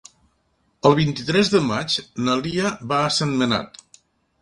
El 0.91 0.97
vint-i-tres 0.99 1.53
de 1.57 1.63
maig 1.67 1.99
na 2.25 2.41
Lia 2.43 2.75
va 2.93 3.01
a 3.11 3.15
Sentmenat. 3.23 3.83